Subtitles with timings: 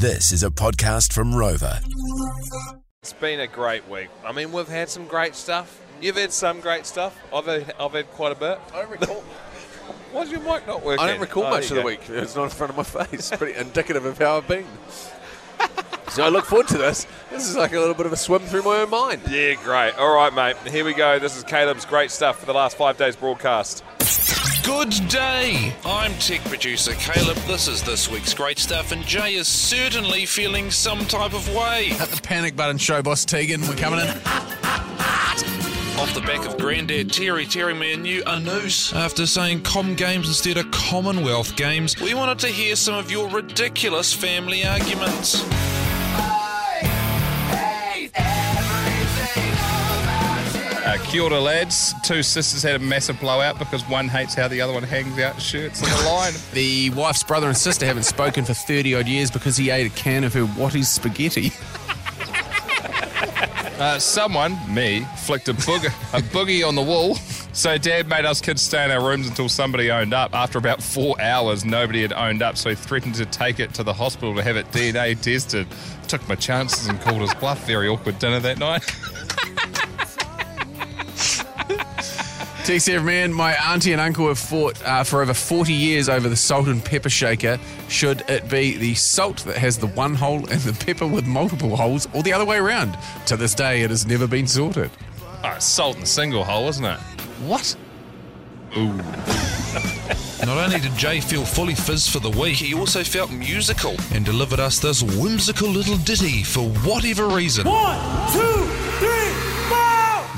[0.00, 1.82] This is a podcast from Rova.
[3.02, 4.08] It's been a great week.
[4.24, 5.80] I mean, we've had some great stuff.
[6.00, 7.18] You've had some great stuff.
[7.34, 8.58] I've had, I've had quite a bit.
[8.74, 9.16] I don't recall.
[10.12, 11.04] Why's your mic not working?
[11.04, 12.08] I don't recall Oh, much of there the you week.
[12.08, 13.30] It's not in front of my face.
[13.30, 14.66] Pretty indicative of how I've been.
[16.08, 17.06] so I look forward to this.
[17.30, 19.22] This is like a little bit of a swim through my own mind.
[19.30, 19.94] Yeah, great.
[19.98, 20.56] All right, mate.
[20.72, 21.18] Here we go.
[21.18, 23.84] This is Caleb's great stuff for the last five days broadcast.
[24.62, 25.72] Good day.
[25.84, 27.36] I'm tech producer Caleb.
[27.46, 31.84] This is this week's great stuff, and Jay is certainly feeling some type of way.
[31.86, 33.62] Hit the panic button, show boss Tegan.
[33.62, 34.08] We're coming in.
[35.98, 40.28] Off the back of Grandad Terry tearing me a new anus after saying Com Games
[40.28, 45.44] instead of Commonwealth Games, we wanted to hear some of your ridiculous family arguments.
[51.10, 51.92] Kia ora, lads.
[52.04, 55.42] Two sisters had a massive blowout because one hates how the other one hangs out
[55.42, 56.32] shirts on the line.
[56.52, 59.94] The wife's brother and sister haven't spoken for 30 odd years because he ate a
[59.94, 61.52] can of her What is spaghetti.
[63.80, 67.14] Uh, someone, me, flicked a, booger, a boogie on the wall.
[67.54, 70.34] So dad made us kids stay in our rooms until somebody owned up.
[70.34, 73.82] After about four hours, nobody had owned up, so he threatened to take it to
[73.82, 75.66] the hospital to have it DNA tested.
[76.08, 77.66] Took my chances and called his bluff.
[77.66, 78.84] Very awkward dinner that night.
[82.70, 86.36] TC man, my auntie and uncle have fought uh, for over 40 years over the
[86.36, 87.58] salt and pepper shaker.
[87.88, 91.74] Should it be the salt that has the one hole and the pepper with multiple
[91.74, 92.96] holes, or the other way around?
[93.26, 94.88] To this day, it has never been sorted.
[95.42, 97.00] Oh, it's salt and single hole, isn't it?
[97.40, 97.74] What?
[98.76, 98.92] Ooh.
[100.46, 104.24] Not only did Jay feel fully fizz for the week, he also felt musical and
[104.24, 107.66] delivered us this whimsical little ditty for whatever reason.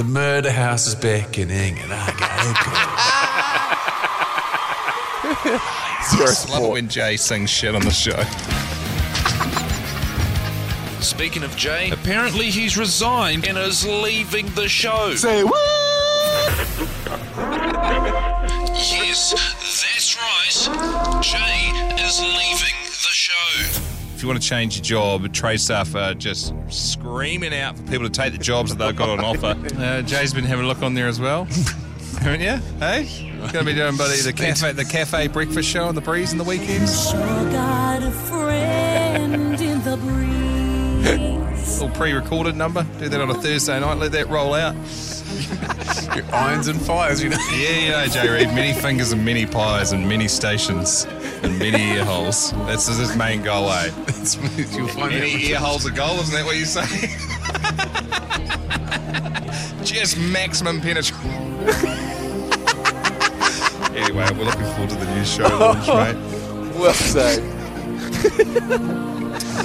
[0.00, 2.54] The murder house is beckoning, and I gotta
[5.44, 5.58] go.
[6.16, 8.18] Zero Love it when Jay sings shit on the show.
[11.02, 15.14] Speaking of Jay, apparently he's resigned and is leaving the show.
[15.16, 15.60] Say what?
[18.72, 21.20] Yes, that's right.
[21.22, 21.72] Jay
[22.02, 22.79] is leaving the show.
[24.20, 28.02] If you want to change your job, trade staff are just screaming out for people
[28.02, 29.56] to take the jobs that they've got on offer.
[29.80, 31.44] Uh, Jay's been having a look on there as well.
[32.20, 32.56] Haven't you?
[32.78, 33.32] Hey?
[33.38, 36.38] Going to be doing buddy the cafe the cafe breakfast show on the breeze in
[36.38, 37.10] the weekends.
[37.10, 41.80] Sure got a friend in the breeze.
[41.80, 42.86] Little pre-recorded number.
[42.98, 43.96] Do that on a Thursday night.
[43.96, 44.76] Let that roll out.
[46.32, 47.38] Irons and fires, you know.
[47.52, 48.52] Yeah, you know, Jay Reeve.
[48.54, 51.06] Many fingers and many pies and many stations
[51.42, 52.52] and many ear holes.
[52.66, 53.86] That's his main goal, eh?
[54.08, 54.36] It's-
[54.76, 56.86] You'll find Many ear holes a goal, isn't that what you say?
[59.84, 61.16] Just maximum penetration.
[63.96, 66.16] anyway, we're looking forward to the new show launch, mate.
[66.78, 67.42] Well said.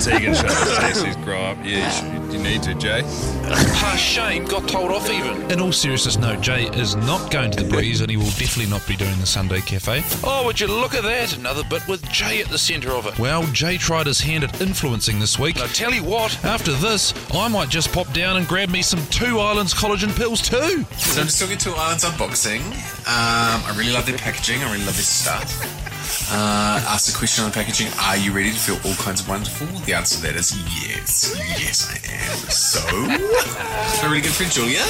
[0.02, 0.48] Tegan show.
[0.48, 1.58] Stacey's grow up.
[1.64, 1.90] Yeah,
[2.32, 3.02] you, need to, Jay.
[3.48, 5.52] Ah, Shane got told off even.
[5.52, 8.68] In all seriousness, no, Jay is not going to the breeze and he will definitely
[8.68, 10.04] not be doing the Sunday Cafe.
[10.24, 11.38] Oh, would you look at that?
[11.38, 13.18] Another bit with Jay at the centre of it.
[13.20, 15.56] Well, Jay tried his hand at influencing this week.
[15.56, 18.82] And I tell you what, after this, I might just pop down and grab me
[18.82, 20.84] some Two Islands collagen pills too.
[20.98, 22.62] So I'm just talking to Islands Unboxing.
[23.08, 24.62] Um, I really love their packaging.
[24.62, 25.85] I really love this stuff.
[26.32, 29.30] Uh, asked the question on the packaging, are you ready to feel all kinds of
[29.30, 29.68] wonderful?
[29.86, 30.56] The answer to that is
[30.86, 31.36] yes.
[31.38, 32.38] Yes, I am.
[32.50, 32.82] So,
[34.02, 34.84] my really good friend Julia.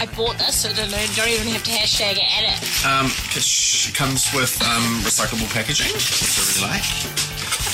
[0.00, 2.54] I bought this, so don't, don't even have to hashtag it, edit.
[2.86, 6.86] Um, it comes with um, recyclable packaging, which I really like.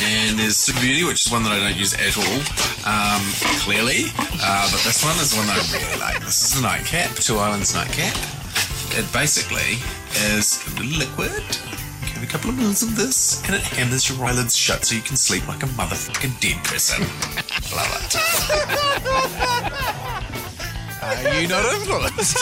[0.00, 2.38] And there's Super Beauty, which is one that I don't use at all,
[2.88, 3.22] um,
[3.60, 4.08] clearly.
[4.40, 6.24] Uh, but this one is one that I really like.
[6.24, 8.16] This is a nightcap, Two Islands nightcap.
[8.96, 9.78] It basically
[10.32, 11.44] is liquid.
[12.24, 15.02] Give a couple of mils of this, and it hammers your eyelids shut so you
[15.02, 17.00] can sleep like a motherfucking dead person.
[17.76, 18.16] Love it.
[21.02, 22.38] Are uh, you not influenced?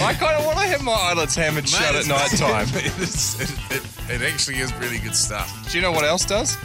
[0.00, 2.68] I kind of want to have my eyelids hammered shut at night time.
[2.72, 5.70] it, is- it, it, it actually is really good stuff.
[5.70, 6.56] Do you know what else does?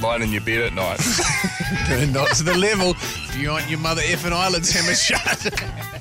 [0.00, 1.00] Lying in your bed at night.
[2.14, 2.92] Not to the level.
[2.92, 5.99] If you want your mother effing eyelids hammered shut.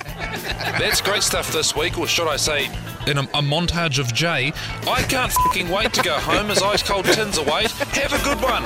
[0.79, 2.65] That's great stuff this week, or should I say,
[3.07, 4.51] in a, a montage of Jay.
[4.87, 7.71] I can't fucking wait to go home as ice cold tins await.
[7.71, 8.63] Have a good one.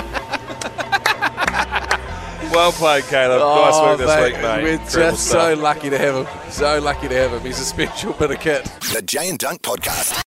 [2.52, 3.40] Well played, Caleb.
[3.40, 4.46] nice work oh, this week, mate.
[4.46, 6.52] Oh, We're Incredible just so lucky to have him.
[6.52, 7.42] So lucky to have him.
[7.42, 8.66] He's a special bit of kit.
[8.94, 10.24] The Jay and Dunc Podcast.